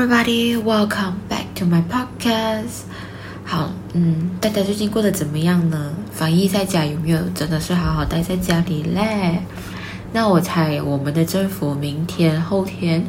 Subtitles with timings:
[0.00, 2.84] everybody, welcome back to my podcast.
[3.44, 5.92] 好，嗯，大家最近过得怎么样呢？
[6.10, 9.40] 防疫在家有没有真的是好好待在家里嘞？
[10.14, 13.04] 那我猜我们的政府明天、后天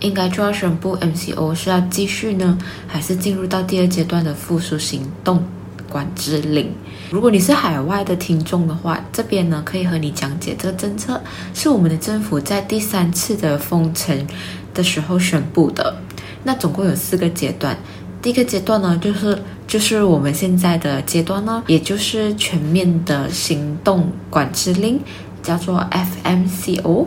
[0.00, 5.42] 应该就要宣布 MCO 是要继续呢，还是进入到第二阶段的复苏行动
[5.88, 6.70] 管制令？
[7.10, 11.18] 如果你是海外的听众的话，这边呢可以和你讲解这个政策
[11.54, 14.26] 是我们的政府在第三次的封城
[14.74, 15.96] 的时候宣布的。
[16.44, 17.76] 那总共有四个阶段，
[18.22, 25.00] 第一个阶段呢，就是就是我们现在的阶段呢，也就是全面的行动管制令，
[25.42, 27.06] 叫做 FMCO。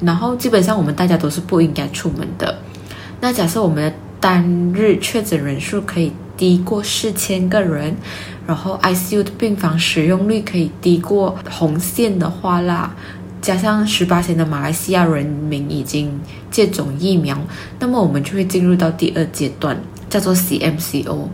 [0.00, 2.58] 然后基本上我们大家都是不应该出门的。
[3.20, 4.42] 那假设我们的单
[4.74, 7.94] 日确诊人数可以低过四千个人，
[8.46, 12.94] 然后 ICU 的病房使用率可以低过红线的话啦。
[13.42, 16.08] 加上十八岁的马来西亚人民已经
[16.48, 17.36] 接种疫苗，
[17.80, 19.76] 那么我们就会进入到第二阶段，
[20.08, 21.26] 叫做 CMCO。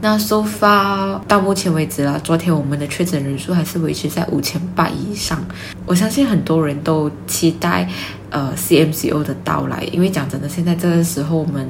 [0.00, 5.38] 那 so far 到目前为止啦，昨天我们的确诊人数还是维持在五千八以上。
[5.84, 7.86] 我相信很多人都期待
[8.30, 11.68] 呃 CMCO 的到来，因为讲真的，现在这个时候我们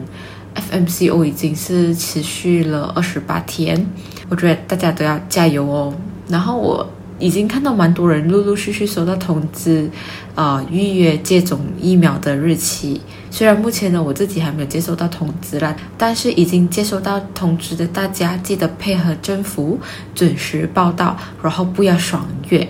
[0.55, 3.85] FMCO 已经是持续了二十八天，
[4.29, 5.93] 我觉得大家都要加油哦。
[6.29, 6.89] 然后我。
[7.21, 9.89] 已经看到蛮多人陆陆续续收到通知，
[10.35, 13.01] 呃，预约接种疫苗的日期。
[13.31, 19.79] 虽然目前呢，我自己还没有接收到通知啦，但是已经接收到通知的大家，记得配合政府
[20.15, 22.69] 准时报到，然后不要爽约，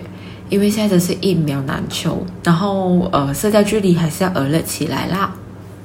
[0.49, 2.23] 因为现在真是疫苗难求。
[2.43, 5.33] 然后呃，社交距离还是要耳热起来啦。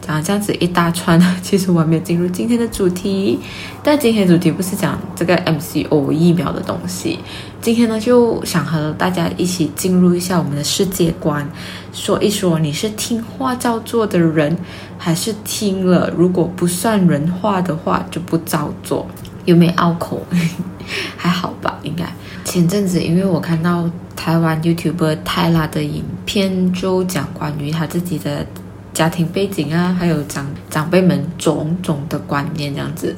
[0.06, 3.38] 讲这样子一大串， 其实我还没有进入今天的主题。
[3.82, 7.18] 但今天主题不是讲这个 MCO 疫苗的东西。
[7.60, 11.48] 今天呢，就想和大家一起进入一下我们的世界观，
[11.92, 14.56] 说一说你是听话照做的人，
[14.96, 19.06] 还是听了如果不算人话的话就不照做？
[19.44, 20.24] 有没有拗口？
[21.16, 22.04] 还好吧，应该。
[22.44, 28.46] 前阵子因为我看到台湾 YouTuber 泰拉的影片，就讲关于他自己的。
[28.96, 33.14] 家庭背景啊，还有长长辈们种种的观念这样子，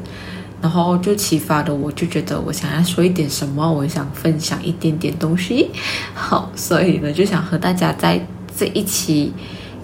[0.60, 5.70] 然后就启发了我，就觉得我想要说一点什么，我想分享一点点东西，
[6.14, 8.20] 好，所以呢，就想和大家在
[8.56, 9.32] 这一期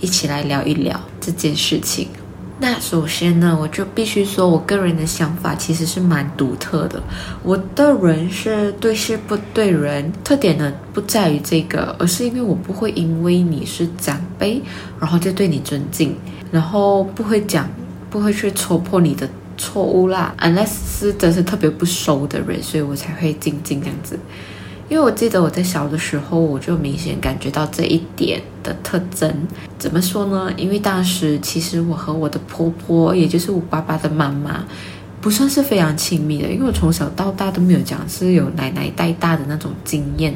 [0.00, 2.08] 一起来聊一聊这件事情。
[2.56, 7.02] 那首先呢，我就必须说，我个人的想法其实是蛮独特的。
[7.42, 14.62] 我的人是对事不对人，特点呢不在于这个，而是因为我不会因为你是长辈，
[15.00, 16.16] 然后就对你尊敬，
[16.52, 17.68] 然后不会讲，
[18.08, 19.28] 不会去戳破你的
[19.58, 20.32] 错误啦。
[20.38, 24.16] Unless 是真是特别不熟的人，所以我才会静静这样子。
[24.94, 29.28] 因为我记得我在小的时候，我就明显感觉到这一点的特征。
[29.76, 30.48] 怎么说呢？
[30.56, 34.64] 因为当时其实我和我的婆婆，也就是我爸爸的妈妈，
[35.20, 36.48] 不算是非常亲密的。
[36.48, 40.32] 因为我从小到大都没有讲是有奶奶带大的那种经验。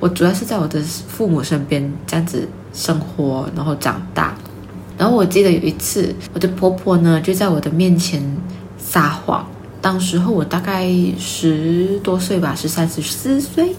[0.00, 4.36] 我主要是在我的父母身边这样子生活，然后长大。
[4.98, 8.20] 然后我记得有一次，我的婆婆呢就在我的面前
[8.76, 9.46] 撒谎。
[9.80, 13.74] 当时候我大概十多岁吧，十三、十四岁，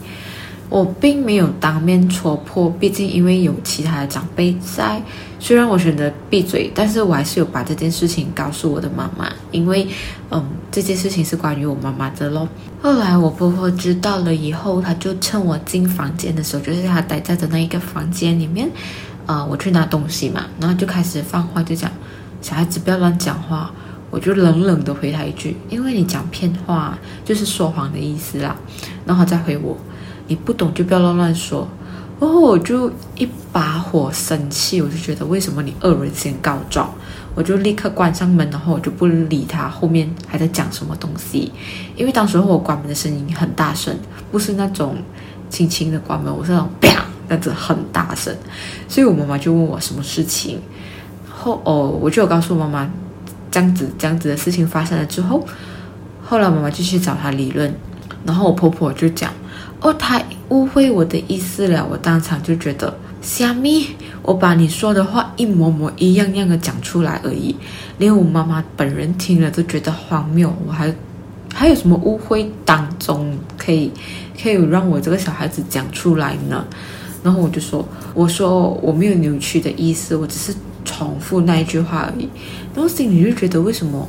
[0.70, 5.02] 我并没有当面戳破，毕竟因为有其他的长辈在。
[5.40, 9.88] 虽然我选择闭嘴，但是我还是有把这件事情告诉我的妈妈，因为，
[10.30, 12.48] 嗯，这件事情是关于我妈妈的咯。
[12.80, 18.70] 后来我婆婆知道了以后，她就趁我进房间的时候，就是她待在的那一个房间里面，
[19.26, 21.90] 啊、我去拿东西嘛，然后就开始放话，就讲
[22.42, 23.72] 小孩子不要乱讲话。
[24.12, 28.56] 我就冷冷的回他一句，因为你讲骗话就是说谎的意思啦。
[29.06, 29.76] 然后再回我，
[30.28, 31.68] 你不懂就不要乱乱说。
[32.20, 36.94] 然后我就一把火生气，我就觉得为什么你恶人先告状？
[37.34, 41.52] 我就立刻关上门，然后我就不理他后面还在讲什么东西。
[41.96, 43.98] 因为当时候我关门的声音很大声，
[44.30, 44.98] 不是那种
[45.50, 48.36] 轻轻的关门，我是那种啪，那种很大声。
[48.88, 50.60] 所以我妈妈就问我什么事情，
[51.28, 52.92] 后哦，我就有告诉妈妈。
[53.52, 55.46] 这样子，这样子的事情发生了之后，
[56.24, 57.72] 后来妈妈就去找他理论，
[58.26, 59.34] 然后我婆婆就讲
[59.82, 63.88] ：“哦，他误会我的意思了。”我当场就觉得，虾米，
[64.22, 67.54] 我把你说的话一模模一样样的讲出来而已，
[67.98, 70.52] 连我妈妈本人听了都觉得荒谬。
[70.66, 70.94] 我还
[71.54, 73.92] 还有什么误会当中可以
[74.42, 76.66] 可以让我这个小孩子讲出来呢？
[77.22, 82.28] 然后我就说：“我说我没有扭曲的意思，我只是。”重复那一句话而已，
[82.74, 84.08] 然后心里就觉得为什么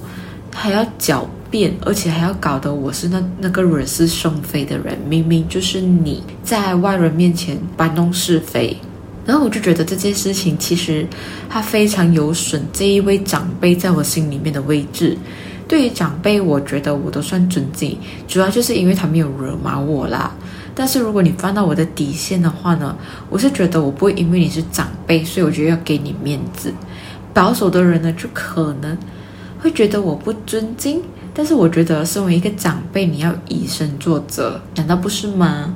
[0.55, 4.97] 还要狡辩，而且还要搞得我是那那个惹是生非的人？
[5.09, 8.77] 明明就是你在外人面前搬弄是非，
[9.25, 11.07] 然后我就觉得这件事情其实
[11.49, 15.17] 它非常有损这一位长辈在我心里面的位置。
[15.69, 17.97] 对于长辈，我觉得我都算尊敬，
[18.29, 20.31] 主要就是因为他没有惹毛我啦。
[20.75, 22.97] 但是如果你翻到我的底线的话呢，
[23.29, 26.73] 我是觉得我不会因为你是长辈，所以我就要给你面子。
[27.35, 28.97] 保守的人呢，就可能
[29.61, 31.03] 会觉得我不尊敬，
[31.35, 35.75] 但是我觉得身为一个长辈，你要以身作则，难道不是吗？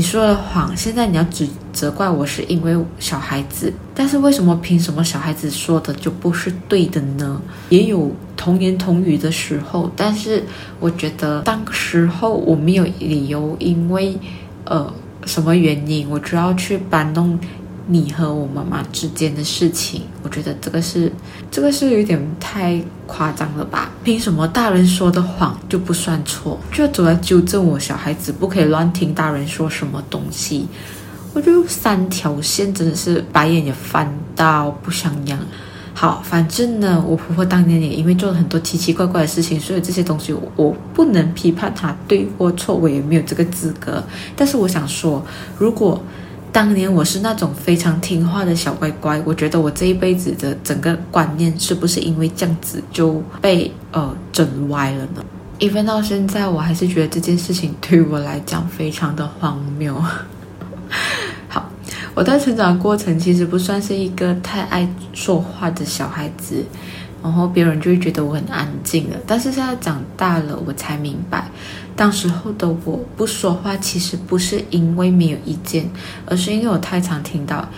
[0.00, 7.38] 你说了谎，现在你要指责怪我是因为小孩子，但是为什么凭什么小孩子说的就不是对的呢？
[7.68, 10.42] 也有童言童语的时候，但是
[10.78, 14.16] 我觉得当时候我没有理由，因为
[14.64, 14.90] 呃
[15.26, 17.38] 什么原因，我就要去搬弄。
[17.86, 21.12] 你和我妈妈之间的事情，我觉得这个是，
[21.50, 23.90] 这个是有点太夸张了吧？
[24.04, 26.58] 凭什么大人说的谎就不算错？
[26.72, 30.68] 就要走来纠正我小孩子不可以乱听大人说什么东西？
[31.32, 35.38] 我就三条线真的是白眼也翻到不像样。
[35.92, 44.02] 好，反正呢，我婆婆当年也因为做了很多奇奇怪怪的事情，所以这些东西我，我不能批判她对或错，我也没有这个资格。
[44.34, 45.22] 但是我想说，
[45.58, 46.02] 如果
[46.52, 55.24] 当年我是那种非常听话的小乖乖，我觉得我这一辈子的整个观念是不是因为这样子就被呃整歪了呢
[55.58, 59.94] ？even 到现在，我还是觉得这件事情对我来讲非常的荒谬。
[61.48, 61.70] 好，
[62.14, 66.64] 我在成长过程其实不算是一个太爱说话的小孩子。
[67.22, 71.50] 然后别人就会觉得我很安静了，但是现在长大了，我才明白，
[72.00, 75.86] 当时候的我不说话，其实不是因为没有意见，
[76.24, 77.68] 而是因为我太常听到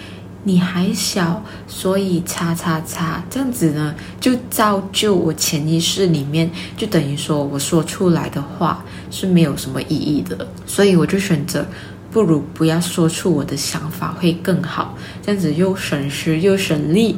[0.45, 11.67] 你还小，所以叉叉叉这样子呢，就造就我潜意识里面，就等于说我说出来的话是没有什么意义的，所以我就选择
[12.13, 17.17] 不如不要说出我的想法会更好，这样子又省时又省力。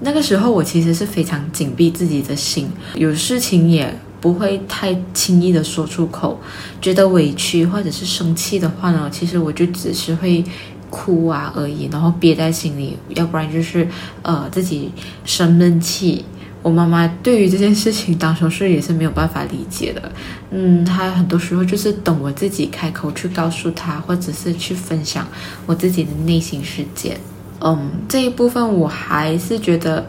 [0.00, 6.40] 那个时候，我其实是非常紧闭自己的心，有事情也不会太轻易的说出口。
[6.80, 10.44] 觉得委屈或者是生气的话呢，其实我就只是会
[10.88, 13.86] 哭啊而已，然后憋在心里，要不然就是
[14.22, 14.90] 呃自己
[15.24, 16.24] 生闷气。
[16.62, 20.10] 我妈妈对于这件事情当时是也是没有办法理解的，
[20.50, 25.24] 嗯，她很多时候就是等我自己开口去告诉她，或者是去分享
[25.64, 27.16] 我自己的内心世界。
[27.60, 30.04] 嗯，这一部分我还是觉得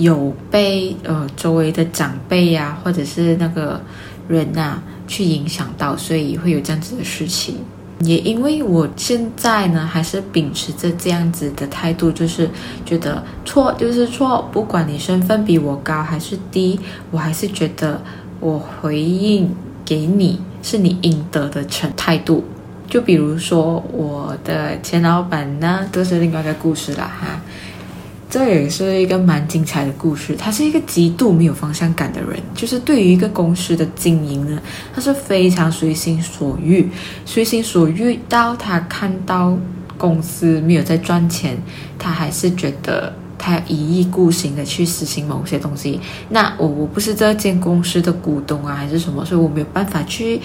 [0.00, 3.78] 有被呃周围的长辈呀、或者是那个
[4.28, 7.56] 人呐、啊、去影响到，所以会有这样子的事情。
[8.00, 12.48] 也因为我现在呢，还是秉持着这样子的态度，就是
[12.86, 16.80] 觉得错就是错，不管你身份比我高还是低，
[17.10, 18.00] 我还是觉得
[18.40, 19.54] 我回应
[19.84, 22.42] 给你是你应得的成态度。
[22.88, 27.38] 就比如说我的前老板呢，都是另外一个故事了哈。
[28.30, 30.36] 这也是一个蛮精彩的故事。
[30.36, 34.62] 他是一个极度没有方向感的人，就是对于一个公司的经营呢，
[34.94, 36.88] 他是非常随心所欲，
[37.26, 39.58] 随心所欲到他看到
[39.98, 41.58] 公司没有在赚钱，
[41.98, 46.00] 他还是觉得他一意孤行的去实行某些东西。
[46.28, 50.40] 那我我不是这间公司的股东啊，还是什么，所以我没有办法去。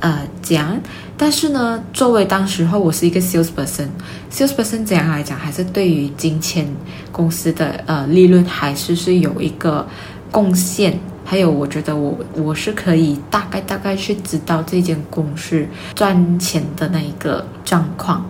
[0.00, 0.80] 呃，讲，
[1.16, 6.66] 但是呢，作为当时候我是一个 sales person，sales person 怎样来讲，还是对于金钱
[7.12, 9.86] 公司的呃利润还是是有一个
[10.30, 18.24] 贡献，还有我觉得我我是可以大概大概去知道这间公司赚钱的那一个状况。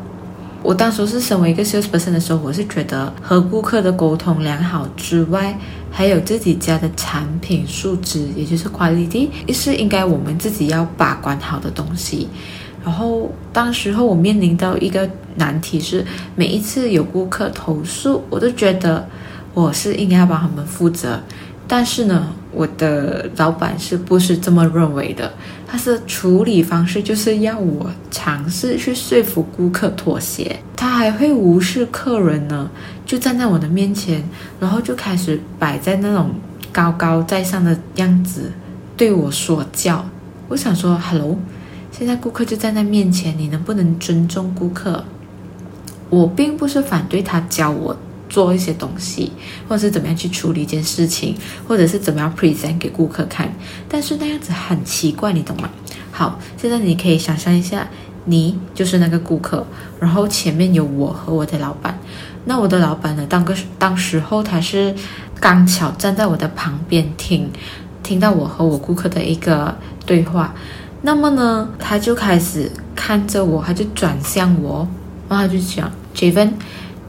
[0.62, 5.58] 我当时是身为一个 sales person 的时候，我是觉得和顾客的沟通良好之外，
[5.90, 12.28] 还有自己家的产品素质，也就是 quality，也是应该我们自己要把关好的东西。
[12.84, 16.04] 然后当时候我面临到一个难题是，
[16.36, 19.06] 每一次有顾客投诉，我都觉得
[19.54, 21.20] 我是应该要帮他们负责。
[21.72, 25.32] 但是呢，我的老板是不是这么认为的？
[25.68, 32.68] 他是处理方式就是要我尝试去说服顾客妥协，他还会无视客人呢，
[33.06, 36.32] 就站在我的面前，然后就开始摆在那种
[36.72, 38.50] 高高在上的样子
[38.96, 40.04] 对我说教。
[40.48, 41.38] 我想说，Hello，
[41.92, 45.04] 现在顾客就站在面前，你能不能尊重顾客？
[46.08, 47.96] 我并不是反对他教我。
[48.30, 49.30] 做一些东西，
[49.68, 51.36] 或者是怎么样去处理一件事情，
[51.68, 53.52] 或者是怎么样 present 给顾客看，
[53.88, 55.68] 但是那样子很奇怪，你懂吗？
[56.12, 57.86] 好，现在你可以想象一下，
[58.24, 59.66] 你就是那个顾客，
[59.98, 61.98] 然后前面有我和我的老板，
[62.44, 64.94] 那我的老板呢，当个当时候他是
[65.40, 67.50] 刚巧站在我的旁边听，
[68.02, 70.54] 听到我和我顾客的一个对话，
[71.02, 74.86] 那么呢，他就开始看着我，他就转向我，
[75.28, 76.52] 然后他就讲，Javen。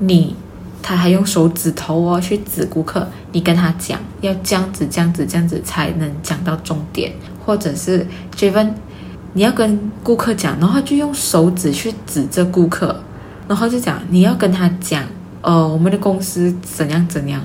[0.03, 0.35] 你
[0.81, 7.11] 他还用手指头哦去指顾客，你跟他讲要这样子这样子这样子才能讲到重点，
[7.45, 8.73] 或者是追问
[9.33, 12.95] 你要跟顾客讲，然后就用手指去指着顾客，
[13.47, 15.03] 然后就讲你要跟他讲，
[15.41, 17.41] 呃，我们的公司怎样怎样。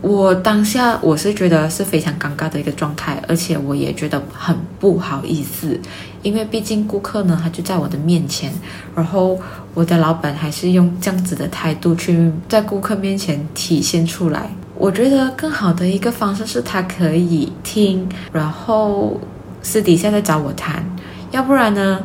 [0.00, 5.78] 我当下我是觉得是非常尴尬的一个状态，而且我也觉得很不好意思，
[6.22, 8.52] 因为毕竟顾客呢，他就在我的面前，
[8.94, 9.38] 然后
[9.74, 14.48] 我的老板还是用这样子的态度去在顾客面前体现出来。
[14.76, 19.20] 我觉得更好的一个方式是他可以听，然后
[19.62, 20.84] 私底下再找我谈，
[21.32, 22.00] 要不然呢，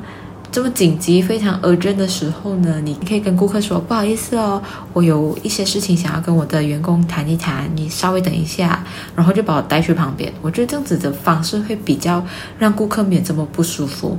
[0.54, 4.62] 这么紧急、非常 urgent 的时候呢，你可以跟顾客说：“不好意思哦，
[4.94, 8.84] 我有一些事情想要跟我的员工谈一谈，你稍微等一下。”
[9.18, 10.32] 然后就把我带去旁边。
[10.44, 12.24] 我觉得这样子的方式会比较
[12.60, 14.16] 让顾客免这么不舒服。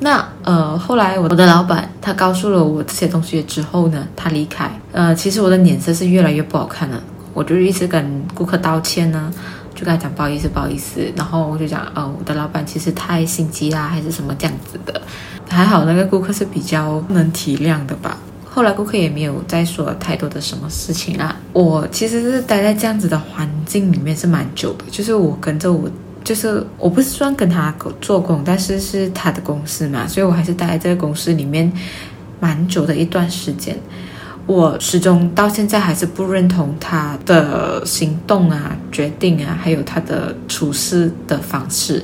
[0.00, 4.70] 那呃，后来我的老板他告诉了我这些东西之后呢，他离开。
[4.92, 6.98] 呃，其实我的脸色是越来越不好看了，
[7.34, 9.30] 我就一直跟顾客道歉呢。
[9.78, 15.00] 就跟他讲不好意思，不好意思，然后我就讲，哦，我的老板其实太心机啦，还是什么这样子的。
[15.48, 18.18] 还好那个顾客是比较能体谅的吧。
[18.44, 21.36] 后来顾客也没有再说太多的什么事情啦。
[21.52, 25.88] 我其实是待在这样子的环境里面是蛮久的，就是我跟着我，
[26.24, 31.72] 就是我不是算跟他做工，但是是他的公司嘛，所以我还是待在这个公司里面
[32.40, 33.78] 蛮久的一段时间。
[34.48, 42.02] 我始终到现在还是不认同他的行动啊、决定啊，还有他的处事的方式，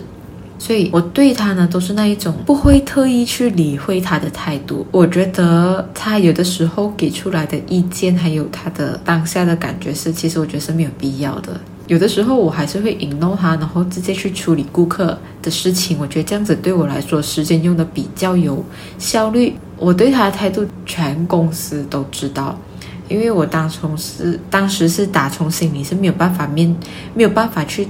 [0.58, 4.86] 所以我对他呢都是那一种不会特意去理会他的态度。
[4.90, 11.58] 我觉得他有的时候给出来的意见，还有他的当下的感觉是，其实我觉得是没有必要的。
[11.86, 15.98] 有的时候我还是会 ignore 他，然后直接去处理顾客的事情。
[16.00, 18.64] 我觉得这样子对我来说，时间用的比较有
[18.98, 19.54] 效率。
[19.76, 22.58] 我对他的态度，全公司都知道，
[23.06, 26.74] 因为我当从是当时是打从心里是没有办法面，
[27.12, 27.86] 没有办法去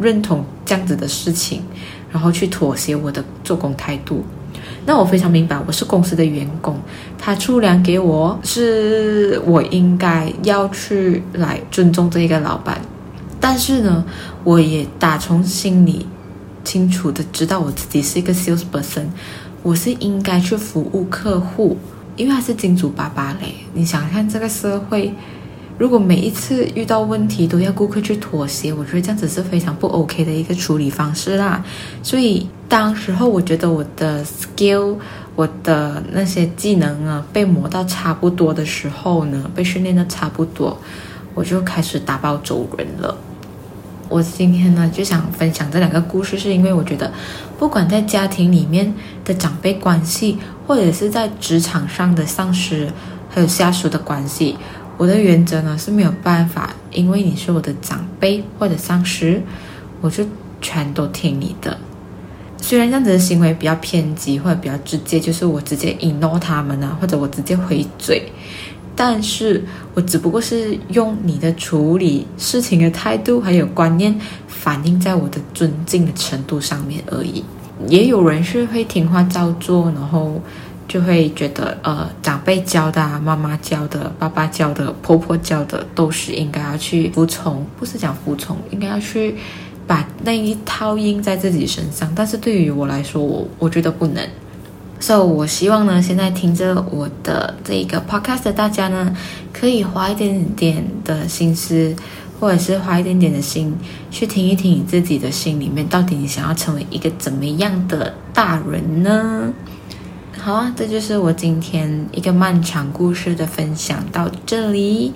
[0.00, 1.62] 认同这样子的事情，
[2.12, 4.24] 然后去妥协我的做工态度。
[4.86, 6.76] 那我非常明白，我是公司的员工，
[7.18, 12.80] 他出粮给我，是我应该要去来尊重这一个老板。
[13.42, 14.02] 但是呢，
[14.44, 16.06] 我也打从心里
[16.64, 19.06] 清楚的知道我自己是一个 salesperson。
[19.64, 21.76] 我是应该去服务客户，
[22.16, 23.54] 因为他是金主爸爸嘞。
[23.74, 25.14] 你想看这个社会，
[25.78, 31.64] 如果每一次遇到问题都要顾客去妥协，我觉得这样子是非常不 OK 的一个处理方式啦。
[32.02, 34.96] 所以当时候我觉得我的 skill，
[35.36, 40.76] 我的那些技能啊被磨到差不多的时候呢，被训练的差不多，
[41.34, 43.16] 我就开始打包走人了。
[44.12, 47.10] 我今天呢就想分享这两个故事，是因为我觉得，
[47.58, 48.92] 不管在家庭里面
[49.24, 52.86] 的长辈关系，或者是在职场上的上司
[53.30, 54.58] 还有下属的关系，
[54.98, 59.40] 我的原则呢是没有办法，因为你是我的长辈或者上司，
[60.02, 60.22] 我就
[60.60, 61.78] 全都听你的。
[62.58, 68.30] 虽然这样子的行为比较偏激或者比较直接，就是我直接 ignore 他们啊，或者我直接回嘴。
[68.94, 74.14] 但是我只不过是用你的处理事情的态度还有观念
[74.46, 77.42] 反映在我的尊敬的程度上面而已。
[77.88, 80.40] 也有人是会听话照做，然后
[80.86, 89.34] 就会觉得呃长辈教的啊、妈妈教的、爸爸教的、婆婆教的都是应该要去服从，不是讲服从，应该要去
[89.86, 92.12] 把那一套印在自己身上。
[92.14, 94.22] 但是对于我来说，我我觉得不能。
[95.02, 99.12] So，我希望呢，现在听着我的这一个 podcast 的大家呢，
[99.52, 101.92] 可以花一点点的心思，
[102.38, 103.74] 或者是花一点点的心，
[104.12, 109.52] 去听一听你自己的心里面，到底你想要成为一个怎么样的大人呢？
[110.38, 115.12] 好啊，这就是我今天一个漫长故事的分享到这里。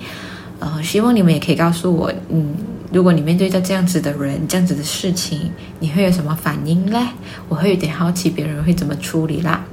[0.58, 2.56] 呃，希望你们也可以告诉我，嗯，
[2.90, 7.06] 如果你面对到这样子的人，这样子的事情，你会有什么反应嘞？
[7.48, 9.64] 我会有点好奇别人会怎么处理啦。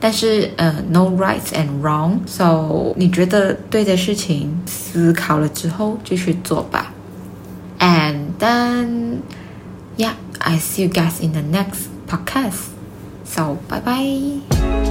[0.00, 6.92] 但是，呃，no right and wrong，so 你觉得对的事情，思考了之后就去做吧。
[7.78, 9.20] And then,
[9.96, 12.70] yeah, I see you guys in the next podcast.
[13.24, 14.89] So, bye bye.